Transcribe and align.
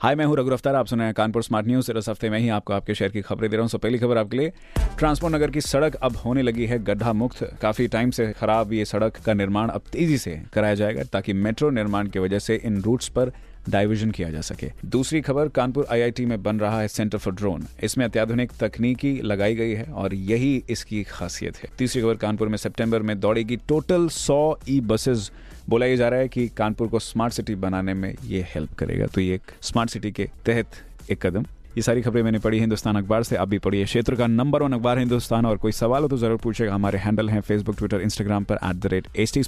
हाय, 0.00 0.14
मैं 0.14 0.24
हूँ 0.24 0.36
रघु 0.36 0.50
अफ्तार 0.50 0.74
आप 0.74 0.86
सुन 0.86 0.98
रहे 0.98 1.06
हैं 1.06 1.14
कानपुर 1.14 1.42
स्मार्ट 1.42 1.66
न्यूज़। 1.66 1.90
इस 1.92 2.08
हफ़्ते 2.08 2.28
में 2.30 2.38
ही 2.38 2.48
आपको 2.48 2.72
आपके 2.72 2.94
शहर 2.94 3.08
की 3.08 3.20
खबरें 3.20 3.48
दे 3.50 3.56
रहा 3.56 3.62
हूँ। 3.62 3.68
सो 3.68 3.78
पहली 3.78 3.98
खबर 3.98 4.18
आपके 4.18 4.36
लिए, 4.36 4.52
ट्रांसपोर्ट 4.98 5.34
नगर 5.34 5.50
की 5.50 5.60
सड़क 5.60 5.94
अब 5.94 6.16
होने 6.16 6.42
लगी 6.42 6.66
है 6.66 6.78
गड्ढा 6.84 7.12
मुक्त। 7.12 7.42
काफ़ी 7.62 7.86
टाइम 7.88 8.10
से 8.10 8.26
खराब 8.32 8.72
ये 8.72 8.84
सड़क 8.84 9.16
का 9.16 9.34
निर्माण 9.34 9.68
अब 9.68 9.82
तेज़ी 9.92 10.18
से 10.18 10.40
कराया 10.52 10.74
जाएगा 10.74 11.02
ताकि 11.02 11.32
मेट्रो 11.32 11.70
निर्माण 11.70 12.08
की 12.08 12.18
वजह 12.18 12.38
से 12.38 12.60
इन 12.64 12.80
रूट्स 12.82 13.08
पर 13.08 13.32
डाइवर्जन 13.68 14.10
किया 14.10 14.30
जा 14.30 14.40
सके। 14.40 14.70
दूसरी 14.86 15.20
खबर, 15.20 15.48
कानपुर 15.48 15.86
आईआईटी 15.90 16.26
में 16.26 16.42
बन 16.42 16.60
रहा 16.60 16.80
है 16.80 16.88
सेंटर 16.88 17.18
फॉर 17.18 17.34
ड्रोन 17.34 17.66
इसमें 17.82 18.04
अत्याधुनिक 18.04 18.52
तकनीकी 18.60 19.12
लगाई 19.22 19.54
गई 19.54 19.72
है 19.72 19.84
और 19.84 20.14
यही 20.14 20.56
इसकी 20.70 21.02
खासियत 21.02 21.56
है। 21.56 21.70
तीसरी 21.78 22.02
खबर, 22.02 22.16
कानपुर 22.16 22.48
में 22.48 22.56
सितंबर 22.58 23.02
में 23.02 23.18
दौड़ेगी 23.20 23.56
टोटल 23.68 24.08
100 24.08 24.58
ई 24.68 24.80
बसेस 24.80 25.30
बोला 25.68 25.86
ये 25.86 25.96
जा 25.96 26.08
रहा 26.08 26.20
है 26.20 26.28
कि 26.28 26.46
कानपुर 26.56 26.88
को 26.88 26.98
स्मार्ट 26.98 27.32
सिटी 27.34 27.54
बनाने 27.62 27.94
में 27.94 28.14
ये 28.24 28.44
हेल्प 28.54 28.72
करेगा। 28.78 29.06
तो 29.06 29.20
ये 29.20 29.34
एक 29.34 29.50
स्मार्ट 29.62 29.90
सिटी 29.90 30.10
के 30.12 30.28
तहत 30.46 30.66
एक 31.10 31.26
कदम। 31.26 31.44
ये 31.76 31.82
सारी 31.82 32.02
खबरें 32.02 32.22
मैंने 32.22 32.38
पढ़ी 32.38 32.58
हिंदुस्तान 32.58 32.96
अखबार 32.96 33.22
से 33.22 33.36
आप 33.36 33.48
भी 33.48 33.58
पढ़िए। 33.58 33.84
क्षेत्र 33.84 34.14
का 34.16 34.26
नंबर 34.26 34.62
वन 34.62 34.72
अखबार 34.72 34.98
हिंदुस्तान 34.98 35.46
और 35.46 35.56
कोई 35.58 35.72
सवाल 35.72 36.02
हो 36.02 36.08
तो 36.08 36.16
ज़रूर 36.16 36.38
पूछेगा 36.42 36.74
हमारे 36.74 36.98
हैंडल 36.98 37.28
हैं 37.30 37.40
फेसबुक 37.40 37.76
ट्विटर 37.78 38.00
इंस्टाग्राम 38.02 38.44
पर 38.44 38.58
at 38.64 38.76
the 38.76 38.86
rate 38.92 39.06
H 39.16 39.32
T 39.34 39.42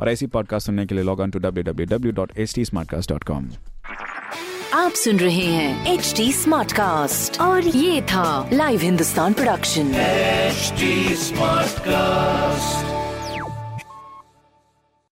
और 0.00 0.08
ऐसी 0.08 0.26
पॉडकास्ट 0.26 0.66
सुनने 0.66 0.86
के 0.86 0.94
लिए 0.94 1.04
log 1.04 1.20
on 1.20 1.30
to 1.30 1.38
W 1.38 1.64
W 1.64 1.86
W 1.86 2.12
dot 2.12 2.38
H 2.38 2.54
T 2.54 2.64
smartcast 2.64 3.10
dot 3.12 3.24
com 3.24 3.48
आप 4.74 4.92
सुन 5.04 5.18
रहे 5.18 5.44
हैं 5.44 5.92
एच 5.92 6.12
टी 6.16 6.32
स्मार्ट 6.32 6.72
कास्ट 6.72 7.40
और 7.40 7.66
ये 7.66 8.02
था 8.12 8.48
लाइव 8.52 8.80
हिंदुस्तान 8.80 9.32
प्रोडक्शन 9.32 9.92
Smartcast. 11.26 13.05